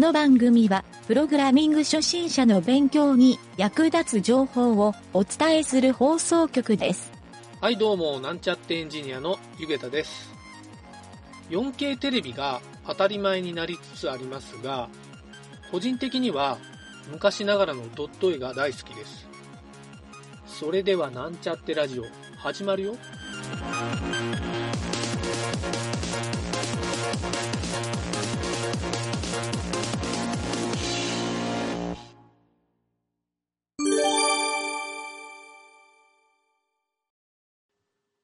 [0.00, 7.12] この番組は、プログラミング初心者の勉強に役立つ情報をお伝えする放送局です。
[7.60, 10.30] はい、どうも、なんちゃってエンジニアのゆげたです。
[11.50, 14.88] 4K テレビが当たり前になりつつありますが、
[15.70, 16.56] 個人的には
[17.12, 19.28] 昔ながらのドット絵が大好きです。
[20.46, 22.04] それではなんちゃってラジオ、
[22.38, 22.96] 始まるよ。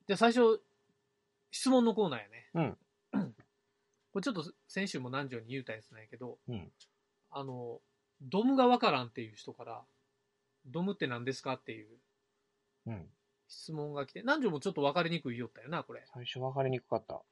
[0.06, 0.60] じゃあ最初、
[1.50, 2.50] 質問のコーナーやね。
[2.54, 2.78] うん。
[4.12, 6.72] これちょっと先週も何条に言うたやつなんやけど、うん
[7.30, 7.80] あの、
[8.22, 9.82] ドムがわからんっていう人から、
[10.66, 11.88] ドムって何ですかっていう
[12.86, 13.06] うん。
[13.48, 16.02] 質問が来て、何条もちょっと分かりにくいよったよな、これ。
[16.12, 17.22] 最初分かりにくかった。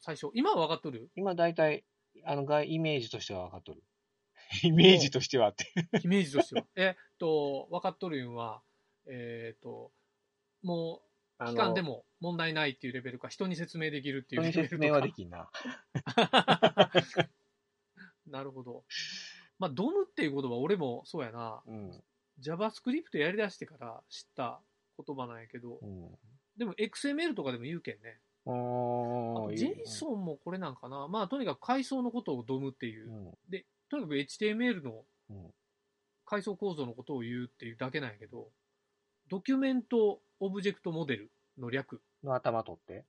[0.00, 0.30] 最初。
[0.34, 1.10] 今は分かっとる？
[1.16, 1.84] 今大体、
[2.24, 3.82] あの、外イメージとしては分かっとる。
[4.62, 5.66] イメージとしてはって。
[6.02, 6.66] イメージとしては。
[6.76, 8.62] えっと、分かっとるんは、
[9.06, 9.92] えっと、
[10.62, 11.03] もう、
[11.38, 14.68] 期間でも問題ないっていうレベルか、人に説明できるっていうレベルとか。
[14.68, 15.50] 説明はできんな。
[18.26, 18.84] なるほど。
[19.58, 21.62] まあ、ドムっていう言葉、俺もそうやな。
[21.66, 22.02] うん。
[22.40, 24.60] JavaScript やりだしてから知った
[25.04, 26.18] 言葉なんやけど、うん。
[26.56, 28.20] でも XML とかでも言うけんね。
[28.46, 31.08] あとおー JSON もこれなんかな。
[31.08, 33.12] まあ、とにかく階層のことをドムっていうう。
[33.30, 33.38] ん。
[33.48, 35.54] で、とにかく HTML のうん
[36.26, 38.48] 階層構造のことを言うっていうだけなんやけど、
[39.28, 43.04] ドキュメントオブジェクトモデルの略、の頭取って？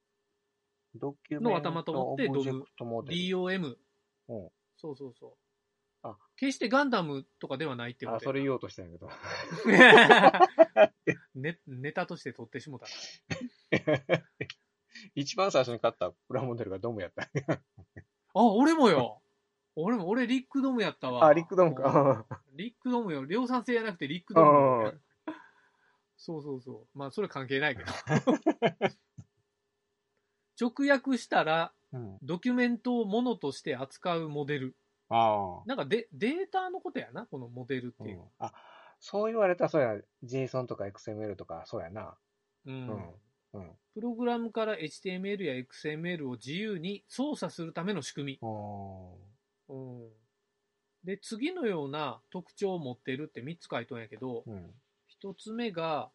[0.95, 3.17] ドキュメントの頭取ってオブジェクトモデル。
[3.17, 3.75] DOM。
[4.29, 5.33] うんそうそうそう。
[6.03, 9.09] あ決してガンダムとかではないってことあ、それ言おうとしたんやけど。
[11.35, 12.85] ね、ネタとして取ってしもた
[15.15, 17.23] 一番最初に買ったプラモデルがドムやった。
[17.23, 19.21] あ、俺もよ。
[19.75, 21.25] 俺も、俺リックドムやったわ。
[21.25, 22.25] あ、リックドムか。
[22.53, 23.25] リックドムよ。
[23.25, 25.01] 量産性じゃなくてリックドム
[26.25, 26.97] そうそうそう。
[26.97, 27.91] まあ、それ関係ないけど。
[30.59, 32.17] 直訳したら、うん。
[32.23, 34.75] ドキュメントをものとして扱うモデル。
[35.09, 35.63] ああ。
[35.67, 38.21] なんかデデータのことやな、このモデルっていう。
[38.21, 38.53] うんあ、
[38.99, 40.01] そう言われたらそうや。
[40.23, 42.17] JSON とか XML とかそうやな。
[42.65, 43.13] うんうん
[43.53, 43.77] うん。
[43.93, 49.15] プログラムから HTML や XML を自由に操作するための仕組お
[49.69, 49.75] み。
[49.75, 50.09] うん、
[51.03, 54.73] で、次のような特徴を持ってるって3つ書いとんやけど、ーうん。
[55.25, 56.09] 1つ目が、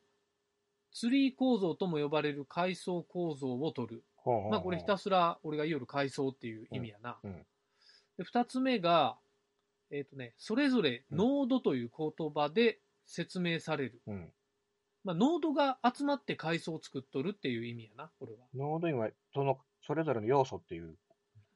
[0.92, 4.04] ツリー構造とも呼ばれる階層構造を取る。
[4.16, 7.18] ほうほうほうまあこれひたすら俺が言うる階層っていう意味やな。
[7.22, 7.46] うんうん
[8.20, 9.16] で2つ目が、
[9.90, 14.02] えっ、とね、それぞれノードという言葉で説明される。
[14.06, 14.32] うん。
[15.04, 18.40] まあ、ノードが集まって階層を作っとるっていう意味やな、これは。
[18.54, 20.96] ノードには、その、それぞれの要素っていう。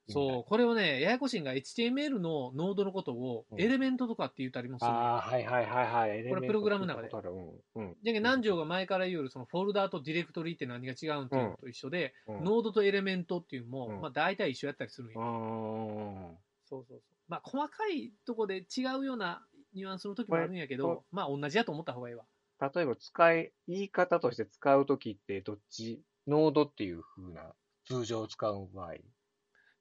[0.08, 5.00] そう、これをね、ややこしいんが HTML のノードのことをうんエレメントとかって言ったりもするんや。
[5.00, 6.28] ああ、はいはいはいはい。
[6.28, 7.60] これプログラムの中でうん。
[7.76, 7.96] うん。
[8.02, 15.18] じゃけ何条が前から言うそのフォルダーとディレクトリって何が違うんっていうのと一緒で、うんノードとエレメントっていうのも、うんまあ大体一緒やったりするんや。
[15.18, 16.38] うーん。
[16.66, 17.02] そうそうそう。
[17.28, 22.24] まあ細かいとこで違うようなニュアンスの時もあるんやけど、まあ同じやと思った方がいいわ。
[22.60, 27.54] 例えば使い、言い方として使うときってどっち、ノードっていう風な、
[27.84, 28.94] 通常使う場合。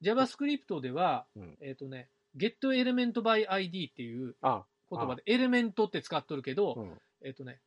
[0.04, 7.02] JavaScript では、うんえっ、とね、getElementById っていうあ、言葉でエレメントって使っとるけど、うん。
[7.26, 7.60] えっ、とね、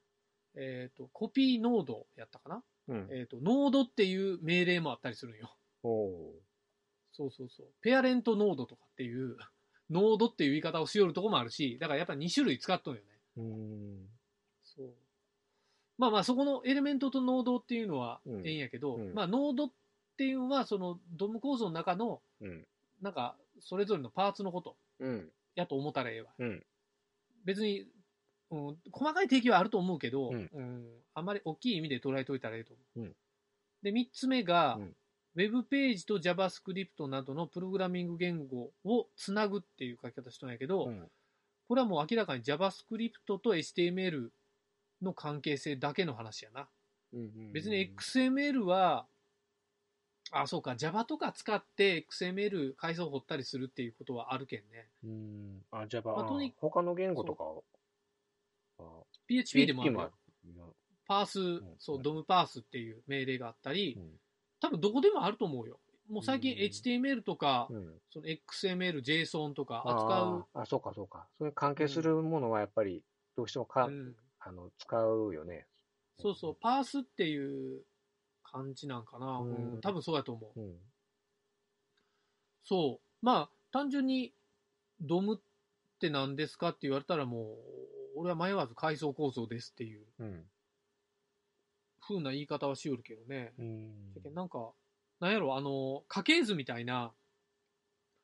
[0.56, 2.62] えっ、と、コピーノードやったかな？
[2.88, 3.08] うん。
[3.10, 5.56] えっ、と、ノードっていう命令もあったりするんよ。
[7.12, 7.66] そうそうそう。
[7.80, 9.36] ペアレントノードとかっていう、
[9.90, 13.06] ノードっていう言い方をしよるとこもあるし、だからやっぱ2種類使っとんよね。
[13.36, 14.08] うーん。
[14.64, 14.94] そう。
[15.98, 19.70] まあまあ、そこのエレメントとノードっていうのはうんええんやけど、うんまあ、ノードっ
[20.16, 22.66] ていうのは、そのドム構造の中の、うん。
[23.02, 25.30] なんか、それぞれのパーツのことうん。
[25.54, 26.30] やと思ったらええわ。
[26.38, 26.62] うん。
[27.44, 27.86] 別に、
[28.50, 30.84] うん、細かい定義はあると思うけど、うん
[31.14, 33.00] あんまり大きい意味で捉えといたらええと思う。
[33.00, 33.16] うん
[33.82, 34.96] で、3つ目が、うん
[35.36, 41.10] ウェブページと JavaScript などのプログラミング言語をつなぐっていう書き方しとんやけど、うん。
[41.68, 44.30] これはもう明らかに JavaScript と HTML
[45.02, 46.68] の関係性だけの話やな。
[47.12, 47.52] うん。
[47.52, 49.06] 別に XML は、
[50.32, 54.88] あ、そうか、Java とか使って XML 階層掘ったりするっていうことはあるけんね。
[55.04, 55.64] うん。
[55.70, 57.64] あ、Java、まあとにあ他の言語とかを、
[58.78, 58.82] あ
[59.26, 60.72] PHP でもある PHP もあよる。
[61.06, 64.20] パース、そう、ドムパースっていう命令があったり、うん
[64.58, 65.78] 多分どこでもあると思うよ。
[66.08, 67.94] もう最近うん HTML とか、うん。
[68.10, 70.46] その XML、JSON とか扱う。
[70.54, 71.26] あそうかそうか。
[71.38, 73.02] そういう関係するものはやっぱり、
[73.36, 75.66] どうしてもか、うんあの、使うよね。
[76.18, 77.82] そうそう、パースっていう
[78.50, 79.38] 感じなんかな。
[79.38, 80.60] うんうん多分そうだと思う。
[80.60, 80.76] うん。
[82.64, 83.24] そう。
[83.24, 84.32] まあ、単純に
[85.00, 85.38] ドムっ
[86.00, 90.44] て何ですかって言われたらもう、俺は迷わず階層構造ですっていううん。
[92.00, 93.52] 風な言い方はしよるけどね。
[93.58, 94.34] うん。
[94.34, 94.72] なんか、
[95.20, 97.12] なんやろ、あの、家系図みたいな、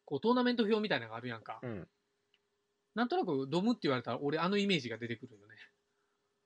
[0.04, 1.58] こう、トーナメント表みたいなのがあるやんか。
[1.62, 1.88] うん。
[2.94, 5.54] なんとなくドムって言われたら、俺あのイメージが出てくるよね。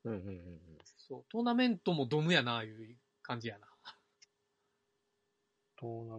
[0.05, 0.13] うん。
[0.13, 0.29] うん。
[0.29, 0.79] うん。
[0.97, 2.97] そう、トーナメントもドムやな、いう
[3.27, 3.67] 感じやな。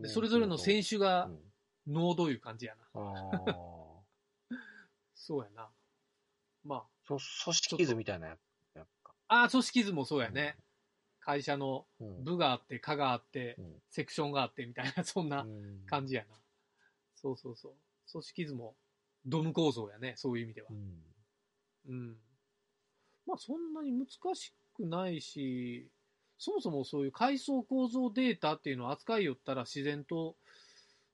[0.02, 1.40] でそれぞれの選手うがん
[1.88, 2.82] ノードいう感じやな。
[2.94, 4.04] ああ。
[5.16, 5.70] そうやな。
[6.66, 8.38] まそ組織図みたいなや
[8.86, 9.16] つか。
[9.30, 10.58] あ、ああ、組織図もそうやね。
[11.22, 12.24] 会社のうん。
[12.26, 16.36] 部があって、課があってう、んセクションがあってみたいな、 そんなうん感じやな。
[17.16, 17.76] そうそうそう。
[18.12, 18.76] 組織図も
[19.26, 20.74] ドム構造やね、そういう意味ではう。
[20.74, 21.16] ん。
[21.88, 22.22] うん。
[23.26, 25.90] まあそんなに難しくないし、
[26.40, 30.36] そもそもそういう階層構造データっていうのを扱いよったら自然と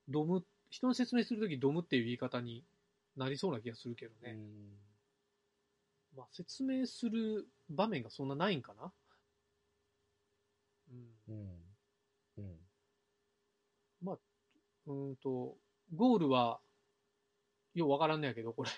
[0.10, 2.66] ドム、人の説明するときドムっていう言い方に
[3.16, 4.38] なりそうな気がするけどね。
[6.16, 8.94] まあ説明する場面がそんなないんかな？
[10.92, 11.34] うんう。
[11.34, 11.78] ん。
[12.38, 12.70] うん。
[14.86, 15.58] うーんと、
[15.94, 16.62] ゴールは、
[17.74, 18.70] ようわからんのやけど、これ。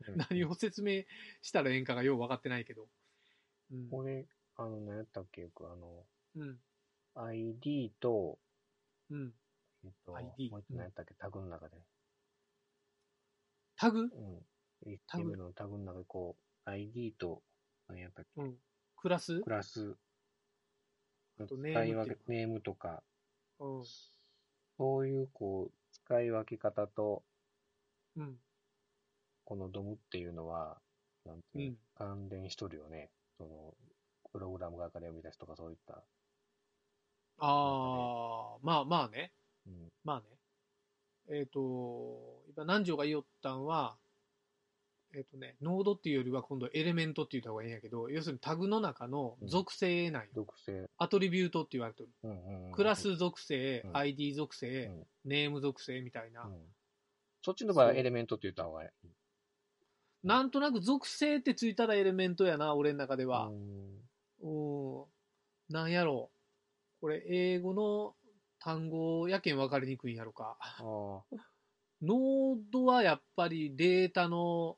[0.30, 1.04] 何を説明
[1.42, 2.88] したらええんかがよう分かってないけど。
[3.70, 3.90] うん。
[3.90, 4.26] これ、
[4.58, 6.60] あの、何やったっけよく、あの、うん。
[7.16, 8.38] ID と、
[9.10, 9.32] うん。
[9.84, 11.76] えっと、ID もう一個何やったっけ、タグの中で。
[13.76, 14.00] タグ？
[14.10, 14.46] うん。
[15.06, 16.36] タグ？HTML のタグの中で、こ
[16.66, 17.42] う、ID と、
[17.88, 18.56] 何やったっけ、うん。
[18.96, 19.40] クラス？
[19.42, 19.96] クラス、
[21.46, 23.02] とネーム使い分っけ、ネームとか、
[23.58, 23.84] うん。
[24.78, 27.24] そういう、こう、使い分け方と、
[28.16, 28.38] うん。
[29.44, 30.82] このドムっていうのは、
[31.24, 31.76] なんていうのうん。
[31.94, 33.10] 関連しとるよね。
[33.38, 33.74] その、
[34.36, 35.94] プログラム側から読み出すとかそういった。
[35.94, 36.02] あ
[37.38, 39.32] あ、まあまあね。
[39.66, 39.88] うん。
[40.04, 40.26] まあね。
[41.38, 43.96] えっ、と、今南條が言おったんは、
[45.14, 50.28] えっ、とね、ノードっていうよりは今度エレメントって言った方がいいんやけど、要するにタグの中の属性なんよ。
[50.34, 50.86] 属性。
[50.98, 52.10] アトリビュートって言われてる。
[52.24, 52.72] うんうんうん。
[52.72, 56.42] クラス属性、うん ID 属性、うんネーム属性みたいな。
[56.42, 56.52] うん。
[57.42, 59.08] そっちの場合はエレメントって言った方がいい。
[60.22, 63.50] なんとなく属性ってついたらエレメントやな、俺の中では
[64.42, 64.48] う。
[64.48, 65.04] んうん。
[65.68, 67.00] なんやろう。
[67.00, 68.14] これ、英語の
[68.60, 70.56] 単語やけん分かりにくいんやろか。
[70.60, 71.36] ああ。
[72.02, 74.76] ノードはやっぱりデータの、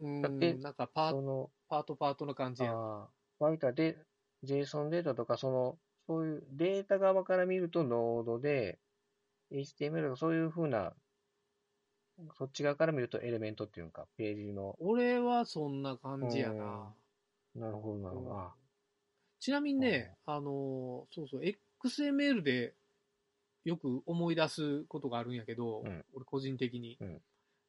[0.00, 0.22] うん、
[0.60, 2.74] なんかパーその、パートパートの感じやん。
[2.74, 3.08] ああ。
[3.38, 3.98] 割とで、
[4.44, 8.78] JSON データとか、その、そういうデータ側から見るとノードで、
[9.52, 10.92] HTML とかそういうふうな、
[12.36, 16.94] そっち側から見るとエレメントっていうか、ページの、俺はそんな感じやな。
[17.54, 18.63] なるほど、なるほど。
[19.44, 21.42] あちなみにね、あの、そうそう、
[21.84, 22.74] XML で
[23.64, 26.04] よく思い出すことがあるんやけど、うん。
[26.14, 27.22] 俺個人的に、うん。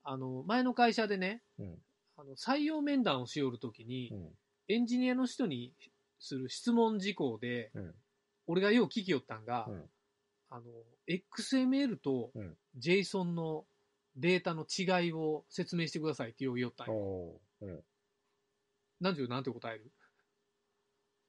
[0.04, 1.78] あの、前の会社でね、うん。
[2.18, 4.30] あの採用面談をしよるときに、うん。
[4.70, 5.74] エンジニアの人に
[6.20, 7.96] する質問事項で、うん。
[8.48, 9.84] 俺がよう聞きよったんが、うん。
[10.50, 10.64] あの、
[11.10, 12.58] XML とうん。
[12.80, 13.66] JSON の
[14.16, 16.94] データの違いを説明してくださいってよう言おったんよ。
[16.94, 17.66] おー。
[17.66, 17.84] うん。
[19.02, 19.92] なんていう、なんて答える？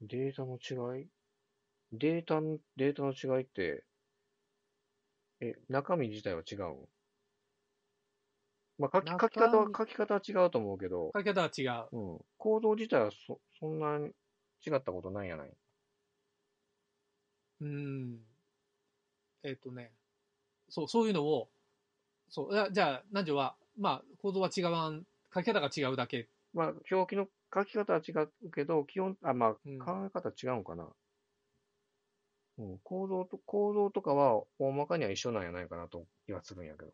[0.00, 1.10] データの違い？
[1.92, 3.86] データの、データの違いって、
[5.40, 6.88] え、中身自体は違うん
[8.78, 11.88] まあ、書き、書き方は書き方は違うと思うけど、書き方は違う。
[11.92, 12.26] うん。
[12.38, 14.06] 行動自体はそ、そんなに
[14.66, 15.56] 違ったことないやない？
[17.60, 18.26] うーん。
[19.42, 19.92] えっ、とね、
[20.68, 21.48] そう、そういうのを、
[22.30, 25.04] そう、あじゃあ、南條は、まあ、構造は違わん、
[25.34, 26.28] 書き方が違うだけ。
[26.54, 30.88] まあ、表記の書き方は違うけど、基本、あ、まあ、うん考え方違うんかな。
[32.58, 36.92] うん、構造と、構造とかは、大まかには一緒なんやないかなと気がするんやけど。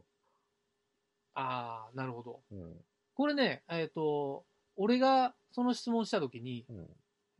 [1.34, 2.42] ああ、なるほど。
[2.50, 2.76] うん。
[3.14, 4.44] これね、えっ、と、
[4.76, 6.88] 俺がその質問したときに、うん。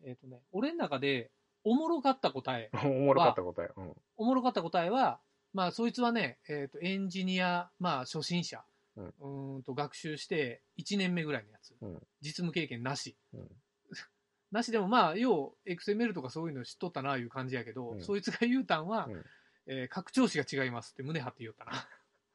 [0.05, 1.31] えっ、とね、俺の中で、
[1.65, 3.71] おもろかった答え、 おもろかった答え。
[3.77, 3.95] うん。
[4.17, 5.21] おもろかった答えは、
[5.53, 8.65] まあ、そいつはね、えっ、と、エンジニア、まあ、初心者、
[8.97, 11.75] うんうーんと学習して1年目ぐらいのやつ。
[11.81, 13.17] うん実務経験なし。
[13.35, 13.49] うん
[14.53, 19.25] なしでもまあ、要、XML とかそういうの知っとったな、いう感じやけど、うんそいつが言うたんは、うん
[19.67, 21.89] えー拡張子が違いますって胸張って言おったな。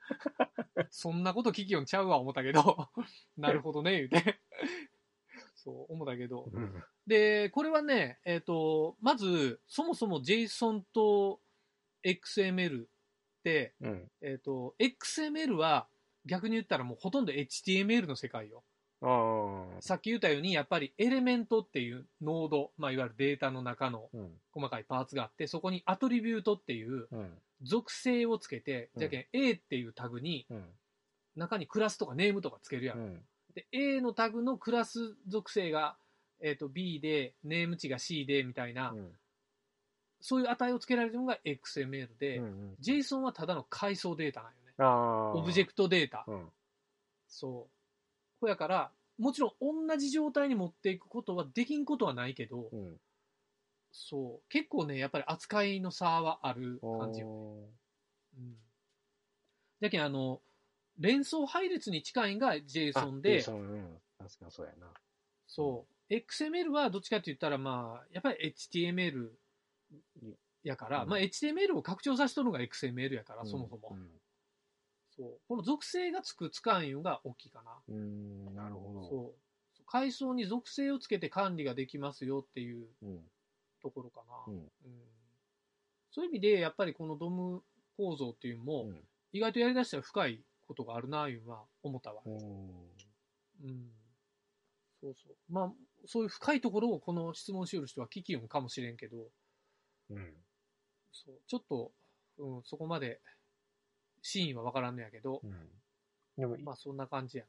[0.90, 2.90] そんなこと聞きよんちゃうわ、思ったけど、
[3.38, 4.40] なるほどね、言うて。
[5.56, 6.50] そう、思ったけど。
[6.52, 6.84] うん。
[7.06, 11.42] で、これはね、えっ、と、まず、そもそも JSON と
[12.04, 12.88] XML っ
[13.44, 14.12] て、うん。
[14.22, 15.88] えっ、と、XML は
[16.28, 18.64] 逆に言ったらもうほとんど HTML の世界よ。
[19.02, 19.82] ああ。
[19.82, 24.32] さっき言ったように、やっぱりエレメントっていうノード、まあ、いわゆるデータの中のうん。
[24.52, 27.38] 細かいパーツがあって、そこにアトリビュートっていううん。
[27.64, 30.66] 属性をつけて、うんじゃけん A っていうタグに、うん。
[31.36, 32.98] 中にクラスとかネームとかつけるやん。
[32.98, 33.22] うん。
[33.54, 35.96] で、A のタグのクラス属性が、
[36.42, 39.12] えっ、と、B で、ネーム値が C で、みたいな、うん。
[40.20, 42.76] そういう値をつけられるのが XML で、うんうん。
[42.82, 44.67] JSON はただの階層データなんよね。
[44.80, 46.26] オブジェクトデータ。
[46.28, 46.50] うん。
[47.28, 47.72] そう。
[48.42, 52.98] ほやから、もちろん同じ状態に持っていくことはできんことはないけど、うん。
[53.92, 54.50] そう。
[54.50, 57.28] 結構ね、やっぱり扱いの差はある感じよ。
[57.28, 57.70] お
[58.38, 58.56] うん。
[59.82, 60.42] だけど、あの、
[61.00, 64.02] 連想配列に近いんがー JSON あで、JSON うん。
[64.20, 64.88] 確かにそうやな。
[65.48, 66.14] そう。
[66.14, 69.30] XML はどっちかって言ったら、まあ、やっぱり HTML
[70.64, 73.98] やから、うんまあ HTML を拡張させとるのが XML やから、そもそも。
[75.18, 75.40] そう。
[75.48, 77.72] この属性がつくつかんいうのが大きいかな。
[77.90, 78.48] うん。
[78.48, 79.04] うん、なるほど。
[79.10, 79.34] そ
[79.80, 79.84] う。
[79.86, 83.20] 階層に属性をつけて管理ができますよっていううん。
[83.82, 84.34] ところかな。
[84.48, 84.54] うん。
[84.56, 84.70] うん
[86.10, 87.62] そういう意味で、やっぱりこのドム
[87.96, 92.22] 構造っていうのも、うん意外とやりだしたら深いことがあるな、いうのは思ったわ。
[92.26, 92.34] うん。
[92.34, 93.92] うん。
[95.02, 95.36] そうそう。
[95.50, 95.72] まあ、
[96.06, 99.18] そういう深いところをこの質問しよる人は聞きよんかもしれんけど、
[100.10, 100.34] うん。
[101.12, 101.92] そうちょっと、
[102.38, 103.20] うん、そこまで
[104.28, 105.70] 真意はわからんのやけど、うん。
[106.38, 107.46] でも、まあそんな感じや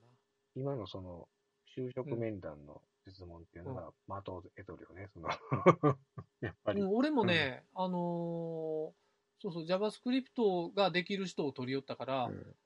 [0.55, 1.29] 今のその、
[1.77, 5.29] 就職面談の質問っていうのが、的を得とるよね、その、
[6.41, 6.79] やっぱな。
[6.79, 6.83] り。
[6.83, 8.93] うん、俺もね、あのー
[9.41, 12.57] そうそう、JavaScript ができる人を取り寄ったから、うん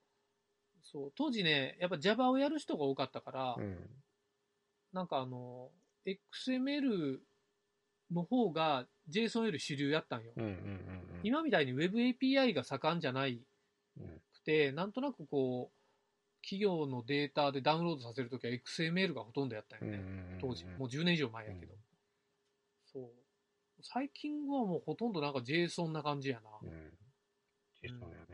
[0.83, 3.77] そう、当時ね、やっぱ Java をやる人が多かったから、うん。
[4.93, 5.71] なんかあの、
[6.07, 7.19] XML
[8.11, 10.33] の方が JSON より主流やったんよ。
[10.37, 10.45] うん。
[10.45, 10.51] うん。
[10.51, 11.21] うん。
[11.23, 13.41] 今みたいに Web API が盛んじゃない
[14.45, 15.83] て、なんとなくこう、
[16.43, 20.39] 企業のデータでダウンロードさせるときは XML がほとんどやったんよね。
[20.41, 20.65] 当時。
[20.65, 21.75] もう10年以上前やけど。
[22.93, 23.11] そう。
[23.83, 26.51] 最近はもうほとんどなんか JSON な感じやな。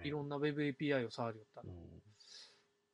[0.05, 1.67] いろんな Web API を触りよったら。
[1.69, 2.03] うん。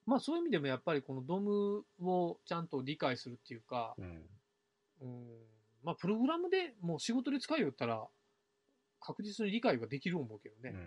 [0.06, 4.28] まあそういう意味でもやっぱりこの DOM をちゃんと理解するっていうか、うん。
[5.00, 5.26] うん、
[5.82, 8.06] まあプログラムでもう仕事で使いよったら
[9.00, 10.70] 確実に理解はできる思うけどね。
[10.70, 10.86] うん。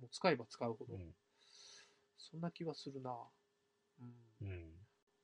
[0.00, 0.94] もう使えば使うほど。
[0.94, 1.14] うん。
[2.18, 3.14] そんな気はするな。
[4.00, 4.12] うん。
[4.42, 4.72] うん。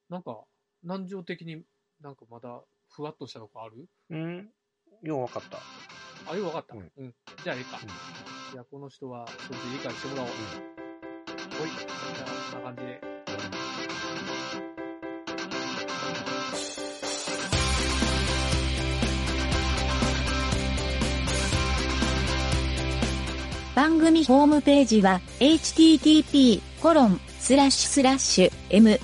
[0.09, 0.45] なんか、
[0.83, 1.65] 難情的に
[2.01, 3.89] なんかまだふわっとしたとこある？
[4.11, 4.51] うん。
[5.03, 5.59] ようわかった。
[6.31, 6.77] あ、よくわかった。
[6.77, 7.15] うんうん。
[7.43, 7.79] じゃあいいか。
[8.53, 10.29] じゃあこの人はそれで理解してもらおう。
[10.29, 11.69] ほい。
[11.69, 13.01] じゃあこんな感じで。
[23.75, 28.99] 番組ホームページは http:// コロン、スラッシュスラッシュ、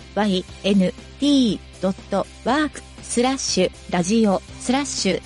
[1.23, 5.23] mynt.work、スラッシュ、ラジオ、スラッシュ、